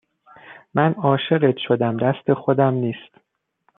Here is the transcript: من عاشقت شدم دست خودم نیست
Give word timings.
من 0.73 0.93
عاشقت 0.93 1.57
شدم 1.57 1.97
دست 1.97 2.33
خودم 2.33 2.73
نیست 2.73 3.21